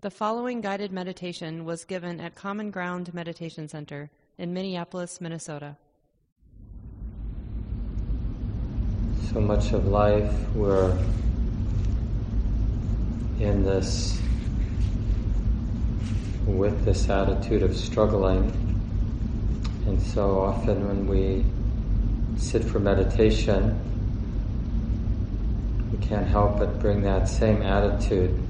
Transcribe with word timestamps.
The 0.00 0.10
following 0.10 0.60
guided 0.60 0.92
meditation 0.92 1.64
was 1.64 1.84
given 1.84 2.20
at 2.20 2.36
Common 2.36 2.70
Ground 2.70 3.12
Meditation 3.12 3.66
Center 3.66 4.10
in 4.38 4.54
Minneapolis, 4.54 5.20
Minnesota. 5.20 5.76
So 9.32 9.40
much 9.40 9.72
of 9.72 9.88
life 9.88 10.32
we're 10.54 10.96
in 13.40 13.64
this 13.64 14.20
with 16.46 16.84
this 16.84 17.08
attitude 17.08 17.64
of 17.64 17.76
struggling. 17.76 18.52
And 19.84 20.00
so 20.00 20.38
often 20.38 20.86
when 20.86 21.08
we 21.08 21.44
sit 22.40 22.62
for 22.62 22.78
meditation, 22.78 23.76
we 25.90 25.98
can't 26.06 26.28
help 26.28 26.60
but 26.60 26.78
bring 26.78 27.02
that 27.02 27.28
same 27.28 27.62
attitude 27.62 28.47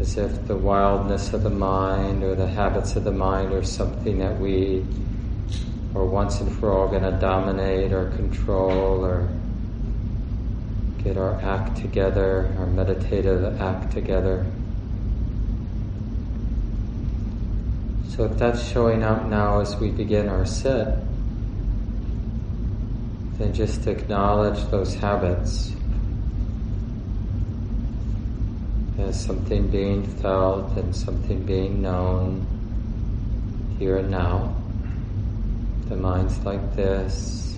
as 0.00 0.16
if 0.16 0.46
the 0.46 0.56
wildness 0.56 1.32
of 1.32 1.42
the 1.42 1.50
mind 1.50 2.22
or 2.22 2.34
the 2.34 2.48
habits 2.48 2.96
of 2.96 3.04
the 3.04 3.12
mind 3.12 3.52
are 3.52 3.62
something 3.62 4.18
that 4.18 4.38
we 4.40 4.84
are 5.94 6.04
once 6.04 6.40
and 6.40 6.52
for 6.56 6.72
all 6.72 6.88
going 6.88 7.02
to 7.02 7.12
dominate 7.12 7.92
or 7.92 8.10
control 8.10 9.04
or 9.04 9.28
get 11.04 11.16
our 11.16 11.40
act 11.42 11.76
together, 11.76 12.52
our 12.58 12.66
meditative 12.66 13.60
act 13.60 13.92
together. 13.92 14.44
So 18.08 18.24
if 18.24 18.38
that's 18.38 18.66
showing 18.66 19.02
up 19.02 19.26
now 19.26 19.60
as 19.60 19.76
we 19.76 19.90
begin 19.90 20.28
our 20.28 20.46
sit, 20.46 20.88
then 23.38 23.52
just 23.52 23.86
acknowledge 23.86 24.64
those 24.70 24.94
habits 24.94 25.74
as 29.14 29.24
something 29.24 29.68
being 29.68 30.02
felt 30.02 30.76
and 30.76 30.94
something 30.94 31.44
being 31.44 31.80
known 31.80 32.44
here 33.78 33.98
and 33.98 34.10
now. 34.10 34.54
The 35.88 35.96
mind's 35.96 36.38
like 36.44 36.74
this. 36.74 37.56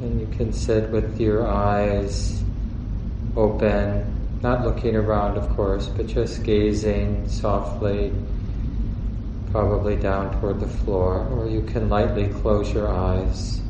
And 0.00 0.20
you 0.20 0.28
can 0.36 0.52
sit 0.52 0.88
with 0.90 1.20
your 1.20 1.46
eyes 1.46 2.42
open, 3.36 4.38
not 4.42 4.64
looking 4.64 4.96
around, 4.96 5.36
of 5.36 5.48
course, 5.50 5.88
but 5.88 6.06
just 6.06 6.42
gazing 6.44 7.28
softly 7.28 8.12
probably 9.58 9.96
down 9.96 10.30
toward 10.38 10.60
the 10.60 10.68
floor, 10.68 11.26
or 11.32 11.48
you 11.48 11.60
can 11.62 11.88
lightly 11.88 12.28
close 12.28 12.72
your 12.72 12.86
eyes. 12.86 13.60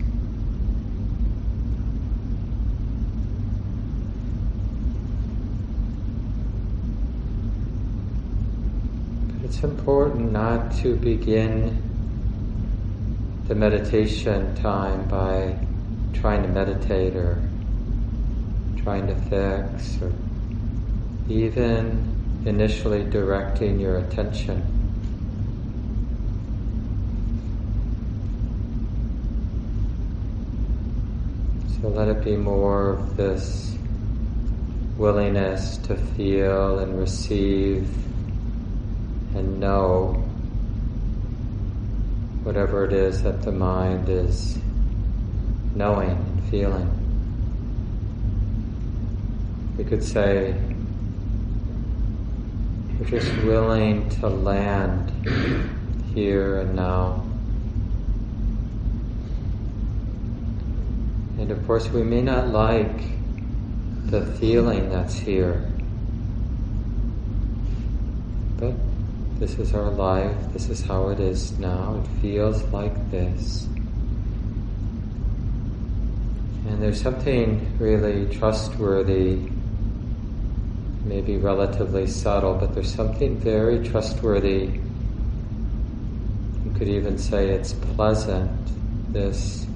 But 9.32 9.44
it's 9.46 9.64
important 9.64 10.30
not 10.30 10.72
to 10.82 10.94
begin 10.96 11.82
the 13.46 13.54
meditation 13.54 14.54
time 14.56 15.08
by 15.08 15.56
trying 16.12 16.42
to 16.42 16.48
meditate 16.48 17.16
or 17.16 17.42
trying 18.76 19.06
to 19.06 19.14
fix 19.14 20.02
or 20.02 20.12
even 21.30 22.42
initially 22.44 23.04
directing 23.04 23.80
your 23.80 23.96
attention. 23.96 24.77
So 31.80 31.88
let 31.90 32.08
it 32.08 32.24
be 32.24 32.36
more 32.36 32.90
of 32.90 33.16
this 33.16 33.76
willingness 34.96 35.76
to 35.76 35.96
feel 35.96 36.80
and 36.80 36.98
receive 36.98 37.88
and 39.36 39.60
know 39.60 40.24
whatever 42.42 42.84
it 42.84 42.92
is 42.92 43.22
that 43.22 43.42
the 43.42 43.52
mind 43.52 44.08
is 44.08 44.58
knowing 45.76 46.10
and 46.10 46.42
feeling. 46.50 46.90
We 49.76 49.84
could 49.84 50.02
say, 50.02 50.60
we're 52.98 53.06
just 53.06 53.32
willing 53.44 54.08
to 54.18 54.28
land 54.28 55.12
here 56.12 56.58
and 56.58 56.74
now. 56.74 57.27
And 61.48 61.58
of 61.58 61.66
course, 61.66 61.88
we 61.88 62.02
may 62.02 62.20
not 62.20 62.48
like 62.48 63.04
the 64.04 64.26
feeling 64.38 64.90
that's 64.90 65.14
here. 65.14 65.66
But 68.58 68.74
this 69.40 69.58
is 69.58 69.72
our 69.72 69.88
life, 69.88 70.36
this 70.52 70.68
is 70.68 70.82
how 70.82 71.08
it 71.08 71.20
is 71.20 71.58
now. 71.58 72.02
It 72.04 72.20
feels 72.20 72.62
like 72.64 73.10
this. 73.10 73.66
And 76.66 76.82
there's 76.82 77.00
something 77.00 77.78
really 77.78 78.26
trustworthy, 78.26 79.50
maybe 81.06 81.38
relatively 81.38 82.08
subtle, 82.08 82.56
but 82.56 82.74
there's 82.74 82.94
something 82.94 83.38
very 83.38 83.88
trustworthy. 83.88 84.80
You 86.62 86.74
could 86.76 86.88
even 86.88 87.16
say 87.16 87.48
it's 87.48 87.72
pleasant, 87.72 88.50
this 89.14 89.66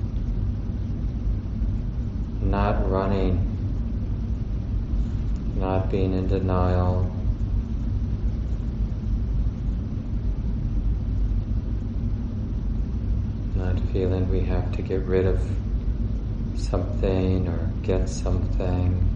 not 2.53 2.91
running, 2.91 3.41
not 5.57 5.91
being 5.91 6.13
in 6.13 6.29
denial. 6.29 7.11
Not 13.57 13.81
feeling 13.91 14.29
we 14.29 14.41
have 14.41 14.71
to 14.77 14.83
get 14.83 15.01
rid 15.07 15.25
of 15.25 15.41
something 16.55 17.49
or 17.49 17.71
get 17.83 18.07
something. 18.07 19.12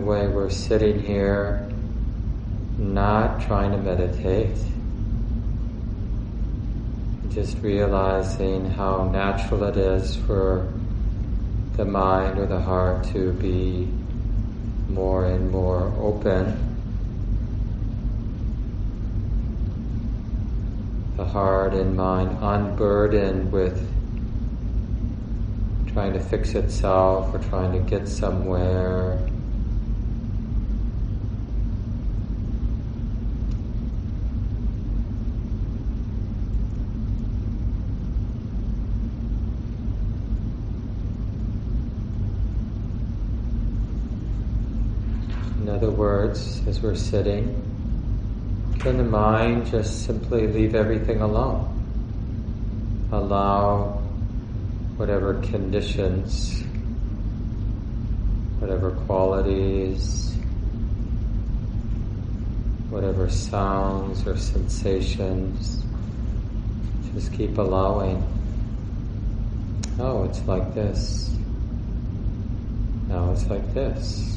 A 0.00 0.02
way, 0.02 0.26
we're 0.28 0.48
sitting 0.48 0.98
here 1.02 1.68
not 2.78 3.42
trying 3.42 3.70
to 3.72 3.78
meditate, 3.78 4.56
just 7.28 7.58
realizing 7.58 8.70
how 8.70 9.04
natural 9.04 9.64
it 9.64 9.76
is 9.76 10.16
for 10.16 10.72
the 11.76 11.84
mind 11.84 12.38
or 12.38 12.46
the 12.46 12.60
heart 12.60 13.04
to 13.04 13.32
be 13.34 13.88
more 14.88 15.26
and 15.26 15.50
more 15.50 15.92
open. 15.98 16.66
The 21.16 21.26
heart 21.26 21.74
and 21.74 21.94
mind 21.94 22.38
unburdened 22.40 23.52
with 23.52 23.86
trying 25.92 26.14
to 26.14 26.20
fix 26.20 26.54
itself 26.54 27.34
or 27.34 27.38
trying 27.50 27.72
to 27.72 27.90
get 27.90 28.08
somewhere 28.08 29.18
other 45.82 45.90
words, 45.90 46.60
as 46.66 46.82
we're 46.82 46.94
sitting, 46.94 47.54
can 48.80 48.98
the 48.98 49.02
mind 49.02 49.64
just 49.64 50.04
simply 50.04 50.46
leave 50.46 50.74
everything 50.74 51.22
alone? 51.22 51.64
Allow 53.12 54.02
whatever 54.98 55.40
conditions, 55.40 56.62
whatever 58.58 58.90
qualities, 59.06 60.34
whatever 62.90 63.30
sounds 63.30 64.26
or 64.26 64.36
sensations, 64.36 65.82
just 67.14 67.32
keep 67.32 67.56
allowing. 67.56 68.22
Oh, 69.98 70.24
it's 70.24 70.42
like 70.42 70.74
this. 70.74 71.34
Now 73.08 73.32
it's 73.32 73.46
like 73.46 73.72
this. 73.72 74.30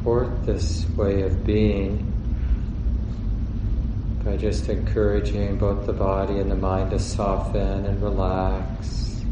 support 0.00 0.30
this 0.52 0.84
way 0.96 1.22
of 1.22 1.44
being 1.44 2.04
by 4.24 4.36
just 4.36 4.68
encouraging 4.68 5.56
both 5.56 5.86
the 5.86 5.92
body 5.92 6.38
and 6.40 6.50
the 6.50 6.56
mind 6.56 6.90
to 6.90 6.98
soften 6.98 7.86
and 7.86 8.02
relax. 8.02 9.22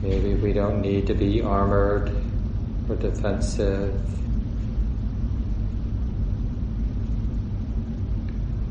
Maybe 0.00 0.34
we 0.36 0.54
don't 0.54 0.80
need 0.80 1.06
to 1.08 1.14
be 1.14 1.42
armored 1.42 2.16
or 2.88 2.96
defensive. 2.96 4.00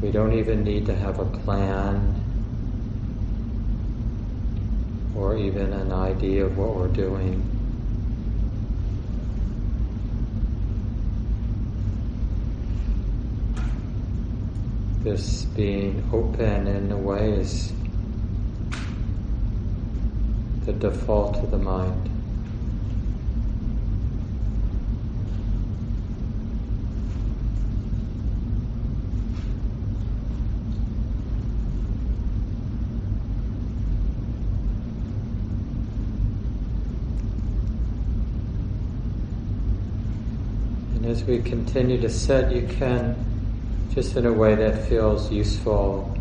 We 0.02 0.12
don't 0.12 0.34
even 0.34 0.64
need 0.64 0.86
to 0.86 0.96
have 0.96 1.20
a 1.20 1.26
plan 1.26 2.16
or 5.16 5.36
even 5.36 5.74
an 5.74 5.92
idea 5.92 6.46
of 6.46 6.58
what 6.58 6.76
we're 6.76 6.88
doing. 6.88 7.44
This 15.04 15.46
being 15.46 16.08
open 16.14 16.68
in 16.68 16.92
a 16.92 16.98
way 16.98 17.34
is 17.34 17.74
the 20.66 20.74
default 20.74 21.38
of 21.38 21.52
the 21.52 21.58
mind. 21.58 22.10
And 40.96 41.06
as 41.20 41.26
we 41.26 41.40
continue 41.40 42.00
to 42.00 42.10
sit, 42.10 42.50
you 42.52 42.66
can, 42.68 43.14
just 43.94 44.16
in 44.16 44.26
a 44.26 44.32
way 44.32 44.56
that 44.56 44.88
feels 44.88 45.30
useful, 45.30 46.18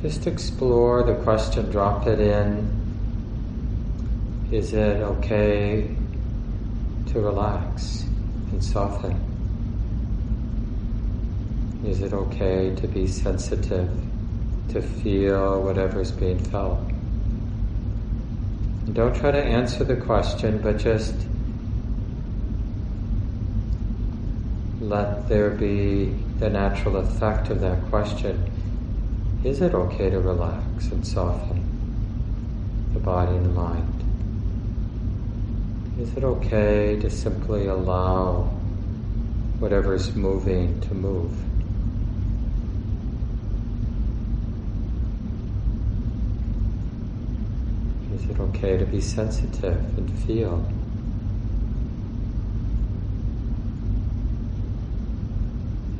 just 0.00 0.28
explore 0.28 1.02
the 1.02 1.16
question, 1.24 1.68
drop 1.70 2.06
it 2.06 2.20
in. 2.20 2.70
Is 4.52 4.72
it 4.72 4.98
okay 5.00 5.90
to 7.06 7.20
relax 7.20 8.04
and 8.52 8.62
soften? 8.62 9.18
Is 11.84 12.02
it 12.02 12.12
okay 12.12 12.72
to 12.76 12.86
be 12.86 13.08
sensitive, 13.08 13.90
to 14.68 14.80
feel 14.80 15.60
whatever's 15.62 16.12
being 16.12 16.38
felt? 16.38 16.78
Don't 18.92 19.16
try 19.16 19.32
to 19.32 19.42
answer 19.42 19.82
the 19.82 19.96
question, 19.96 20.58
but 20.58 20.78
just 20.78 21.26
let 24.88 25.28
there 25.28 25.50
be 25.50 26.06
the 26.38 26.48
natural 26.48 26.96
effect 26.96 27.50
of 27.50 27.60
that 27.60 27.82
question 27.90 28.50
is 29.44 29.60
it 29.60 29.74
okay 29.74 30.10
to 30.10 30.18
relax 30.18 30.90
and 30.90 31.06
soften 31.06 31.62
the 32.92 32.98
body 32.98 33.36
and 33.36 33.44
the 33.44 33.50
mind? 33.50 34.02
Is 36.00 36.16
it 36.16 36.24
okay 36.24 36.98
to 37.00 37.08
simply 37.08 37.66
allow 37.66 38.44
whatever 39.60 39.94
is 39.94 40.16
moving 40.16 40.80
to 40.80 40.94
move? 40.94 41.32
Is 48.14 48.28
it 48.28 48.40
okay 48.40 48.78
to 48.78 48.84
be 48.84 49.00
sensitive 49.00 49.96
and 49.96 50.10
feel? 50.10 50.68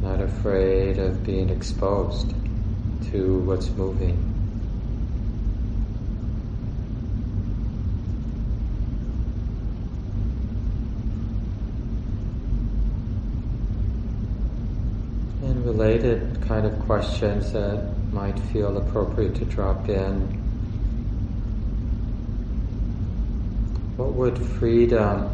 Not 0.06 0.20
afraid 0.20 0.98
of 0.98 1.24
being 1.24 1.50
exposed 1.50 2.30
to 3.10 3.40
what's 3.40 3.68
moving. 3.70 4.16
And 15.42 15.66
related 15.66 16.40
kind 16.46 16.66
of 16.66 16.78
questions 16.86 17.52
that 17.52 17.92
might 18.12 18.38
feel 18.38 18.76
appropriate 18.76 19.34
to 19.34 19.44
drop 19.44 19.88
in. 19.88 20.20
What 23.96 24.12
would 24.12 24.38
freedom 24.38 25.28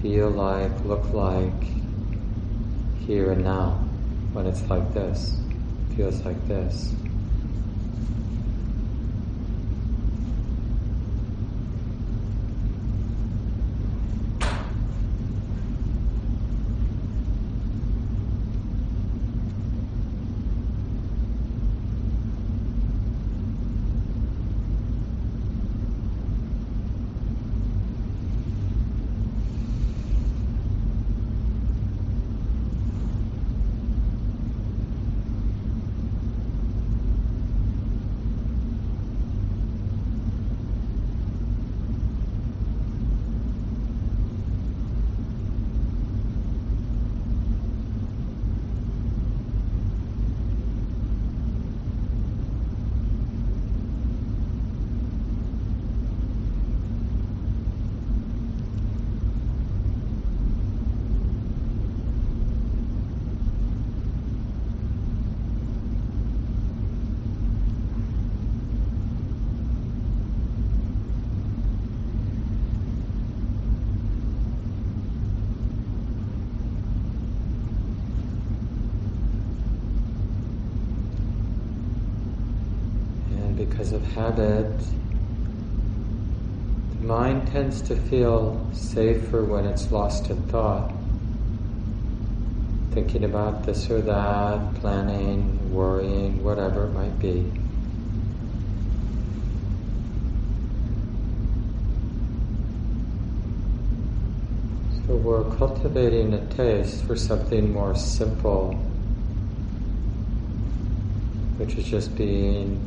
feel 0.00 0.30
like, 0.30 0.72
look 0.86 1.12
like 1.12 1.52
here 3.06 3.32
and 3.32 3.44
now 3.44 3.70
when 4.32 4.46
it's 4.46 4.62
like 4.70 4.94
this? 4.94 5.40
feels 5.96 6.24
like 6.24 6.48
this. 6.48 6.94
Of 83.92 84.04
habit, 84.12 84.78
the 86.90 87.06
mind 87.06 87.46
tends 87.48 87.80
to 87.82 87.96
feel 87.96 88.68
safer 88.72 89.44
when 89.44 89.64
it's 89.66 89.90
lost 89.90 90.30
in 90.30 90.42
thought. 90.44 90.92
Thinking 92.92 93.24
about 93.24 93.64
this 93.64 93.90
or 93.90 94.00
that, 94.02 94.74
planning, 94.74 95.72
worrying, 95.72 96.42
whatever 96.44 96.86
it 96.86 96.92
might 96.92 97.18
be. 97.18 97.50
So 105.06 105.16
we're 105.16 105.56
cultivating 105.56 106.34
a 106.34 106.46
taste 106.46 107.04
for 107.04 107.16
something 107.16 107.72
more 107.72 107.94
simple, 107.96 108.74
which 111.58 111.74
is 111.74 111.84
just 111.84 112.16
being 112.16 112.86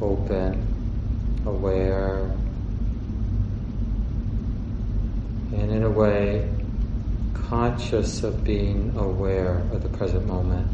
open, 0.00 1.42
aware, 1.46 2.30
and 5.52 5.70
in 5.70 5.82
a 5.82 5.90
way 5.90 6.48
conscious 7.34 8.22
of 8.22 8.44
being 8.44 8.94
aware 8.96 9.58
of 9.72 9.82
the 9.82 9.88
present 9.88 10.26
moment 10.26 10.66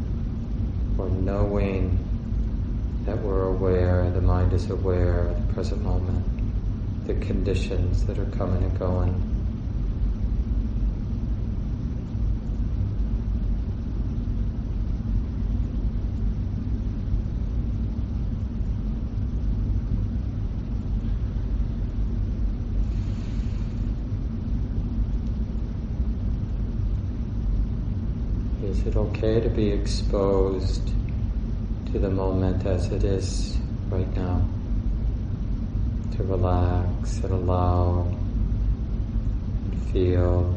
or 0.97 1.09
knowing 1.09 1.97
that 3.05 3.17
we're 3.21 3.43
aware, 3.43 4.09
the 4.11 4.21
mind 4.21 4.51
is 4.51 4.69
aware 4.69 5.27
of 5.27 5.47
the 5.47 5.53
present 5.53 5.81
moment, 5.81 6.25
the 7.07 7.13
conditions 7.15 8.05
that 8.05 8.17
are 8.17 8.25
coming 8.37 8.63
and 8.63 8.79
going. 8.79 9.31
Is 28.63 28.73
it 28.87 28.95
okay 28.95 29.39
to 29.39 29.49
be 29.49 29.69
exposed 29.69 30.91
to 31.91 31.99
the 31.99 32.09
moment 32.09 32.65
as 32.65 32.91
it 32.91 33.03
is 33.03 33.57
right 33.89 34.15
now? 34.15 34.47
To 36.17 36.23
relax 36.23 37.17
and 37.23 37.33
allow 37.33 38.01
and 39.63 39.91
feel. 39.91 40.55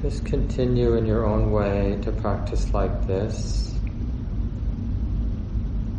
Just 0.00 0.24
continue 0.24 0.94
in 0.94 1.06
your 1.06 1.26
own 1.26 1.50
way 1.50 1.98
to 2.02 2.12
practice 2.12 2.72
like 2.72 3.06
this. 3.08 3.74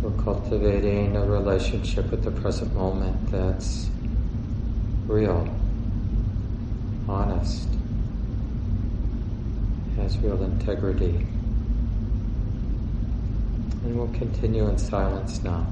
We're 0.02 0.12
cultivating 0.24 1.18
a 1.18 1.26
relationship 1.26 2.10
with 2.10 2.24
the 2.24 2.32
present 2.32 2.74
moment 2.74 3.30
that's 3.30 3.90
real, 5.08 5.54
honest, 7.10 7.68
has 9.96 10.18
real 10.20 10.44
integrity. 10.44 11.26
And 13.84 13.98
we'll 13.98 14.14
continue 14.14 14.68
in 14.68 14.78
silence 14.78 15.44
now. 15.44 15.66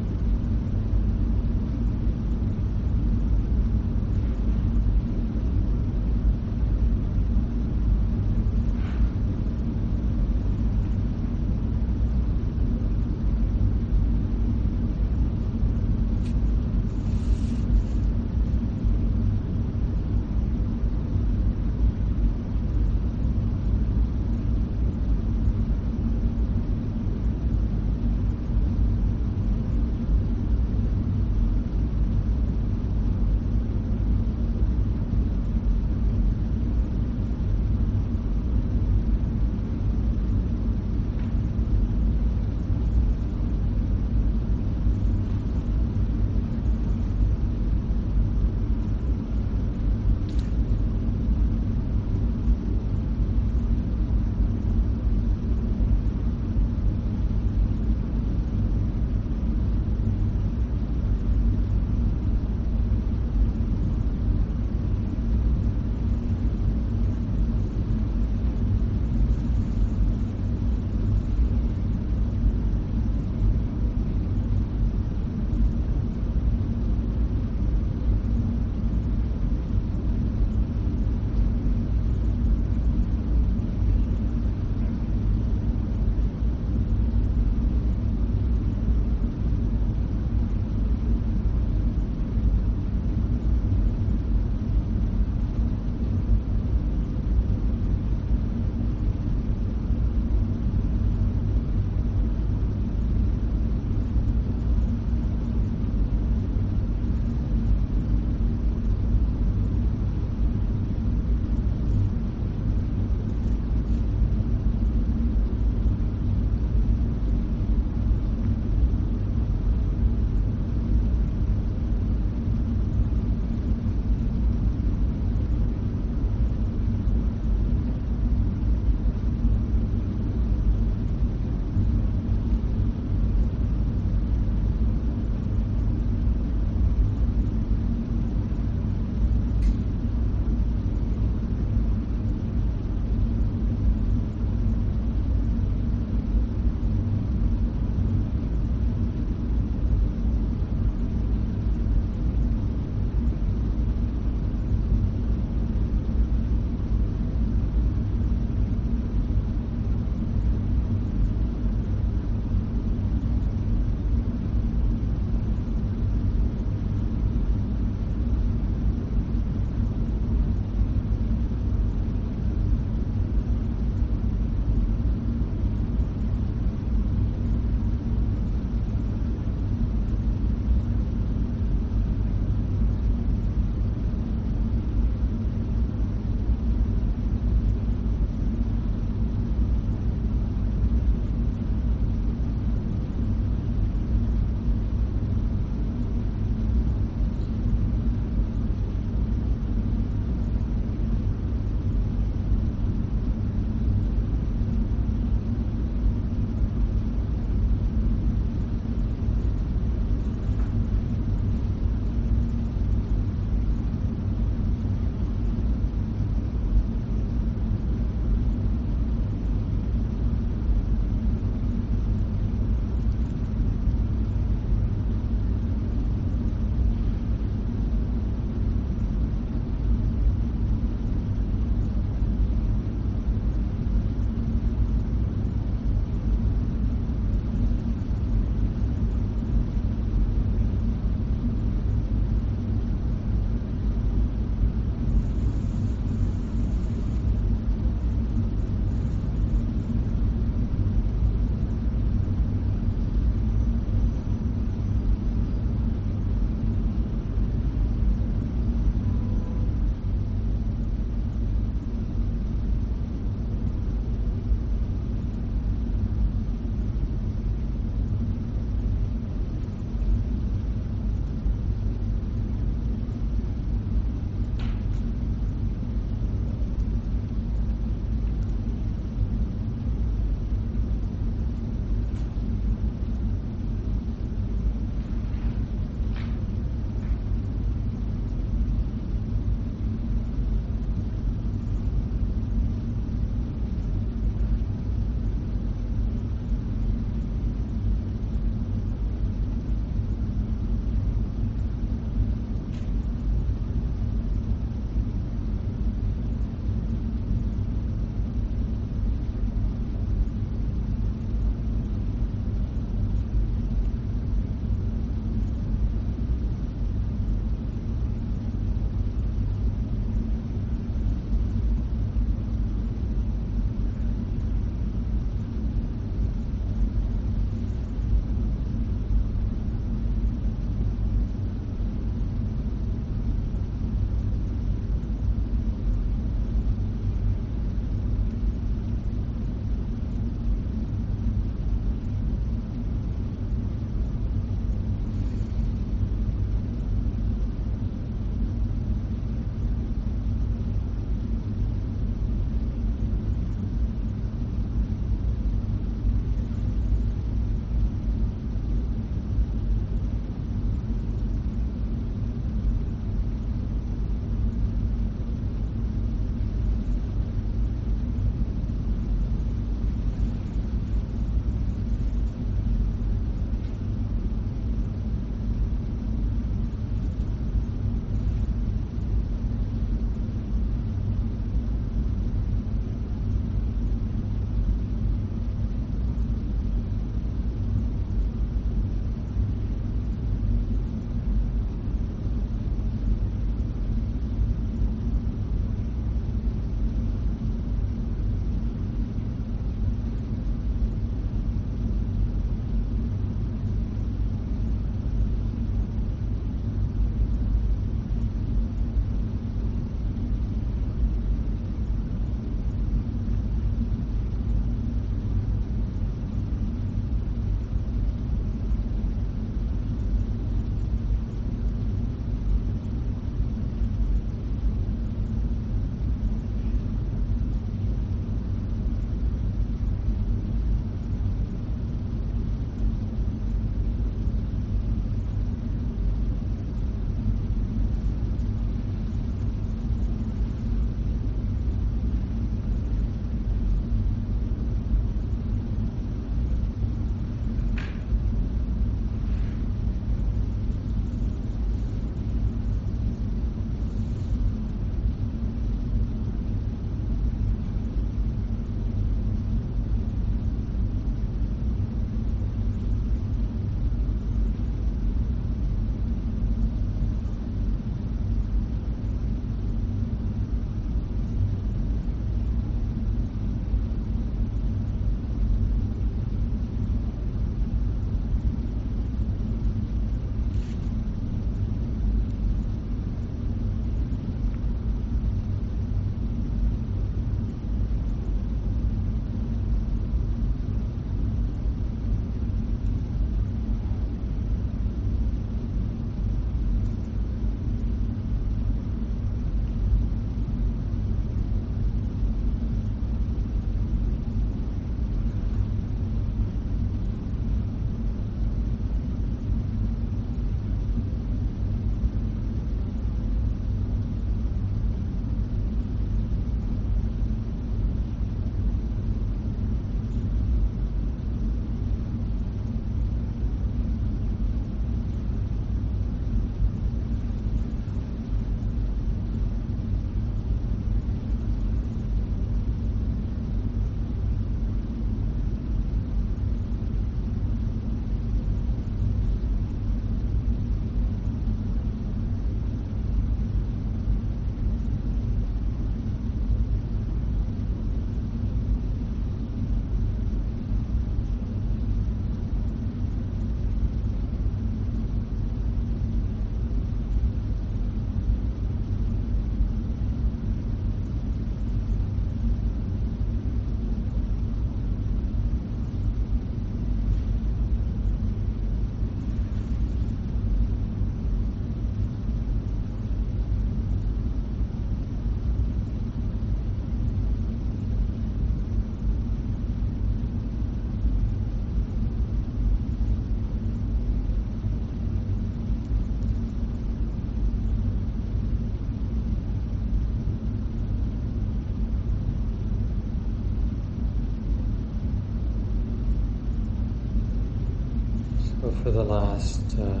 For 598.82 598.90
the 598.90 599.02
last 599.02 599.60
uh, 599.78 600.00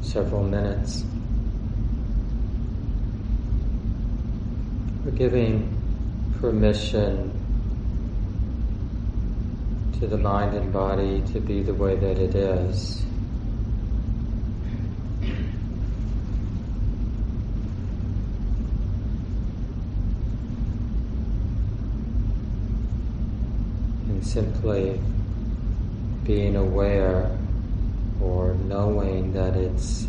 several 0.00 0.44
minutes. 0.44 1.04
We're 5.04 5.12
giving 5.12 5.68
permission 6.40 7.30
to 9.98 10.06
the 10.06 10.18
mind 10.18 10.56
and 10.56 10.72
body 10.72 11.22
to 11.32 11.40
be 11.40 11.62
the 11.62 11.74
way 11.74 11.96
that 11.96 12.18
it 12.18 12.34
is. 12.34 13.02
And 24.08 24.26
simply 24.26 25.00
being 26.24 26.56
aware 26.56 27.36
or 28.22 28.54
knowing 28.54 29.32
that 29.32 29.56
it's 29.56 30.06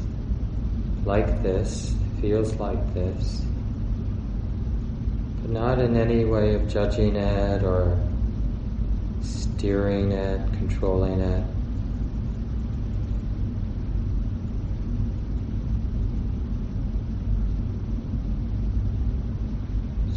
like 1.06 1.44
this, 1.44 1.96
feels 2.22 2.54
like 2.56 2.94
this, 2.94 3.42
but 5.42 5.52
not 5.52 5.80
in 5.80 5.98
any 5.98 6.24
way 6.24 6.56
of 6.56 6.68
judging 6.68 7.16
it 7.16 7.64
or 7.64 7.98
steering 9.22 10.12
it, 10.12 10.40
controlling 10.54 11.20
it. 11.20 11.44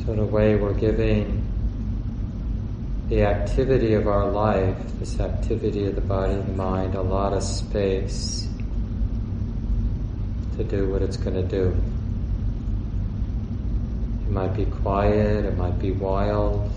So, 0.04 0.12
in 0.12 0.18
a 0.20 0.24
way, 0.24 0.54
we're 0.54 0.74
giving 0.74 1.42
the 3.08 3.22
activity 3.22 3.94
of 3.94 4.08
our 4.08 4.28
life, 4.28 4.76
this 4.98 5.20
activity 5.20 5.86
of 5.86 5.94
the 5.94 6.00
body 6.00 6.34
and 6.34 6.48
the 6.48 6.52
mind, 6.52 6.94
a 6.96 7.02
lot 7.02 7.32
of 7.32 7.42
space 7.42 8.48
to 10.56 10.64
do 10.64 10.88
what 10.90 11.02
it's 11.02 11.16
going 11.16 11.36
to 11.36 11.42
do. 11.42 11.76
It 14.22 14.30
might 14.30 14.56
be 14.56 14.64
quiet, 14.64 15.44
it 15.44 15.56
might 15.56 15.78
be 15.78 15.92
wild, 15.92 16.68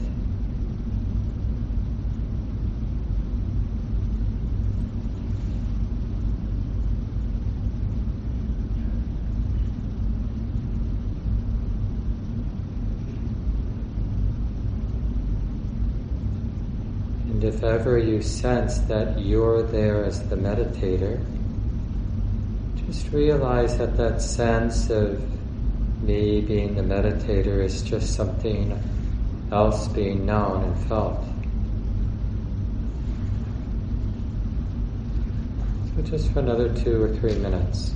And 17.29 17.38
if 17.49 17.63
ever 17.63 17.97
you 17.97 18.21
sense 18.21 18.77
that 18.81 19.19
you're 19.19 19.63
there 19.63 20.05
as 20.05 20.21
the 20.29 20.35
meditator, 20.35 21.19
just 22.85 23.11
realize 23.11 23.75
that 23.79 23.97
that 23.97 24.21
sense 24.21 24.91
of 24.91 25.19
me 26.03 26.41
being 26.41 26.75
the 26.75 26.83
meditator 26.83 27.63
is 27.63 27.81
just 27.81 28.13
something 28.15 28.79
else 29.51 29.87
being 29.87 30.27
known 30.27 30.63
and 30.63 30.87
felt. 30.87 31.25
So 35.95 36.03
just 36.03 36.31
for 36.31 36.39
another 36.41 36.71
two 36.83 37.01
or 37.01 37.15
three 37.15 37.35
minutes. 37.35 37.95